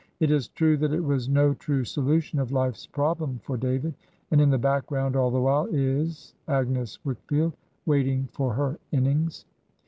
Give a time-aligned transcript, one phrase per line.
[0.19, 3.93] It is true that it was no true solution of life's problem for David;
[4.31, 9.45] and in the background all the while, is Agnes Wickfield, waiting for her innings.